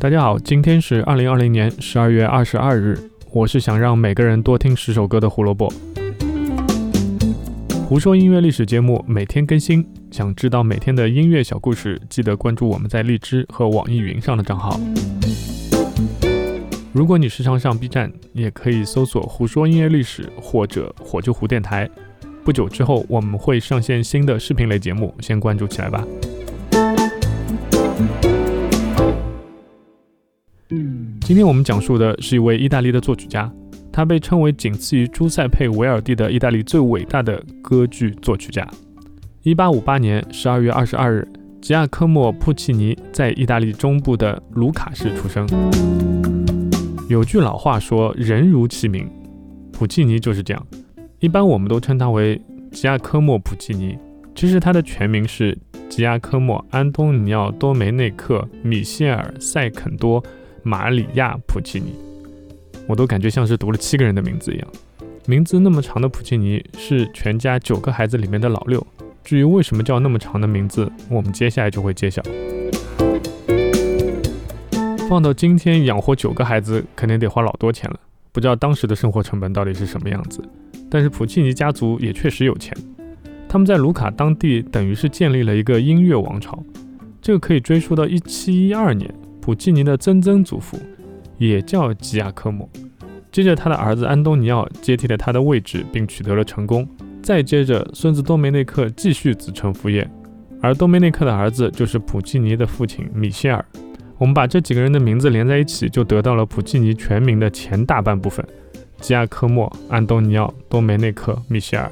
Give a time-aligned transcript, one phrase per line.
[0.00, 2.96] 大家好，今天是二零二零年十二月二十二日。
[3.32, 5.72] 我是想让每个人多听十首歌的胡萝卜。
[7.84, 14.78] 胡说音乐历史节目每天更新，想知道每天的音乐小故事，记得关注我们在荔枝和网易云上的账号。
[16.92, 21.90] 如果你时常上 B 站，也可以搜索“胡说音乐历史”或者“火就胡电台”。
[22.44, 26.06] 不久之后，我们会上线新的视频类节目，先关注起来吧。
[31.28, 33.52] 今天我们讲述的是一位意大利的作曲家，
[33.92, 38.66] 他被称为仅次于朱塞佩·维尔蒂的意大利最伟大的歌剧作曲家。
[39.42, 41.28] 一八五八年十二月二十二日，
[41.60, 45.46] 吉亚科莫·普契尼在意大利中部的卢卡市出生。
[47.10, 49.06] 有句老话说：“人如其名”，
[49.70, 50.66] 普契尼就是这样。
[51.20, 52.40] 一般我们都称他为
[52.72, 53.98] 吉亚科莫·普契尼，
[54.34, 55.54] 其实他的全名是
[55.90, 60.24] 吉亚科莫·安东尼奥·多梅内克·米歇尔·塞肯多。
[60.68, 61.94] 马里亚·普契尼，
[62.86, 64.68] 我都感觉像是读了七个人的名字一样。
[65.24, 68.86] 名字那么长的普契尼是全家九个孩子里面的老六。
[69.24, 72.22] 至于为什么叫那么长的名字，我们接下来就会揭晓。
[75.08, 77.98] 放到今天，养活九个孩子肯定得花老多钱了。
[78.30, 80.42] 不知道当时的生活成本到底是什么样子。
[80.90, 82.76] 但是普契尼家族也确实有钱，
[83.48, 86.62] 他们在卢卡当地等于是建立了一个音乐王朝。
[87.22, 89.10] 这个可以追溯到一七一二年。
[89.48, 90.78] 普契尼的曾曾祖父
[91.38, 92.68] 也叫吉亚科莫，
[93.32, 96.86] 接着他的儿子安东尼奥接替了他的位置，并取得了成功。
[97.22, 100.06] 再接着，孙子多梅内克继续子承父业，
[100.60, 103.64] 而多梅内克的儿子就是普契尼的父亲米歇尔。
[104.18, 108.46] 我们把这几个人的名字连在一起，就得到了普契尼全名的前大半部分：
[109.00, 111.90] 吉亚科莫、安东尼奥、多梅内克、米歇尔。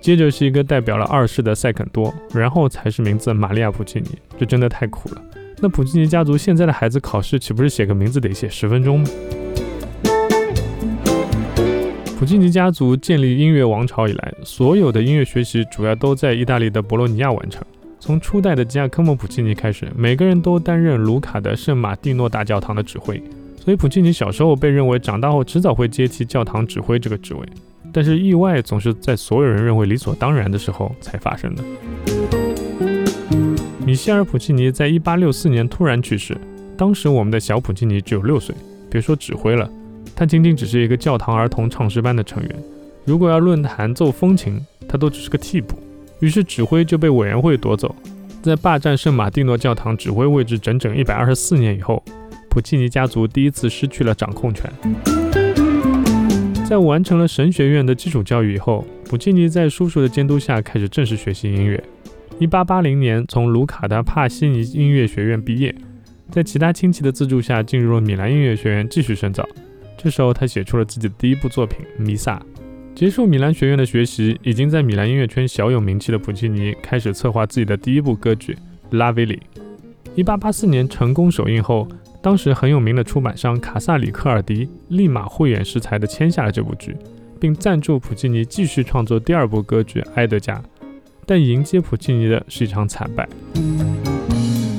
[0.00, 4.08] 接着是一个代表了二世的塞肯多，然后才是名字玛利亚普契尼。
[4.38, 5.22] 这真的太苦了。
[5.62, 9.06] 那普契尼家族现在的孩子考试岂不是写个名字得写十分钟吗？
[12.18, 17.62] 普契尼家族建立音乐王朝以来，所有的音乐学习主要都在意大利的博洛尼亚完成。
[17.98, 23.22] 从初代的吉亚科莫·普契尼开始，每个人都担任卢卡的圣马蒂诺大教堂的指挥。
[23.62, 27.40] 所以普契尼小时候被认为长大后迟早会接替教堂指挥这个职位。
[27.92, 32.39] 但是意外总是在所有人认为理所当然的时候才发生的。
[33.90, 36.38] 米歇尔·普契尼在一八六四年突然去世，
[36.76, 38.54] 当时我们的小普契尼只有六岁，
[38.88, 39.68] 别说指挥了，
[40.14, 42.56] 他仅仅只是一个教堂儿童唱诗班的成员。
[43.04, 45.76] 如果要论弹奏风琴，他都只是个替补。
[46.20, 47.92] 于是指挥就被委员会夺走。
[48.40, 52.00] 在霸占圣马蒂诺教堂指挥位置整整一百二十四年以后，
[52.48, 54.72] 普契尼家族第一次失去了掌控权。
[56.64, 61.82] 在完成了神学院的基础教育以后，普契尼在叔叔的监督下开始正式学习音乐。
[62.40, 65.74] 一八八零年，从卢卡的帕西尼音乐学院毕业，
[66.30, 69.46] 在其他亲戚的资助下，进入了米兰音乐学院继续深造。
[69.98, 72.38] 这时候，他写出了自己的第一部作品《弥撒》。
[72.94, 78.56] 结束米兰学院的学习，已经在米兰音乐圈小有名气的普契尼开始策划自己的第一部歌剧
[78.96, 79.42] 《拉维里》。
[80.14, 81.86] 一八八四年成功首映后，
[82.22, 86.96] 当时很有名的出版商卡萨里科尔迪立马慧眼识才地签下了这部剧，
[87.38, 90.56] 并赞助普契尼继续创作第二部歌剧《埃德加》。
[91.30, 93.28] 但迎接普契尼的是一场惨败。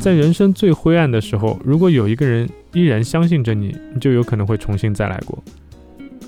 [0.00, 5.44] 在人生最灰暗的时候，如果有一个人依然相信着你，你就有可能会重新再来过。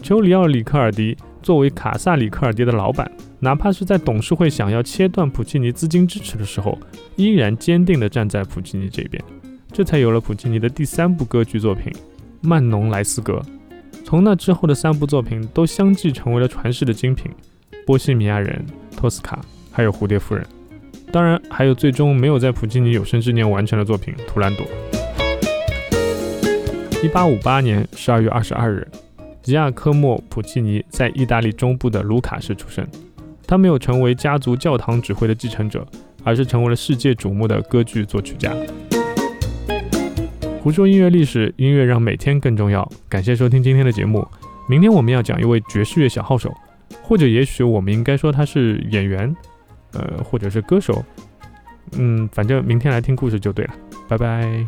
[0.03, 6.78] 丘里奥里克尔迪作为卡萨里克尔迪的老板，哪怕是在董事会想要切断普契尼资金支持的时候，
[7.16, 9.25] 依然坚定地站在普契尼这边，
[9.72, 11.91] 这才有了普契尼的第三部歌剧作品
[12.42, 13.42] 《曼农莱斯格》。
[14.04, 17.32] 从那之后的三部作品都相继成为了传世的精品，
[17.86, 18.62] 《波西米亚人》、
[18.98, 19.42] 托斯卡。
[19.80, 20.46] 还有蝴蝶夫人，
[21.10, 24.66] 当然还有最终没有在普契尼有生之年完成的作品《图兰朵》。
[27.02, 28.86] 一八五八年十二月二十二日，
[29.41, 32.86] 吉亚科莫·普契尼在意大利中部的卢卡市出生。
[33.47, 35.86] 他没有成为家族教堂指挥的继承者，
[36.24, 38.54] 而是成为了世界瞩目的歌剧作曲家。
[40.60, 42.86] 胡说音乐历史，音乐让每天更重要。
[43.09, 44.28] 感谢收听今天的节目。
[44.68, 46.53] 明天我们要讲一位爵士乐小号手，
[47.00, 49.34] 或者也许我们应该说他是演员。
[49.92, 51.04] 呃，或者是歌手，
[51.92, 53.75] 嗯，反正明天来听故事就对了，
[54.09, 54.66] 拜拜。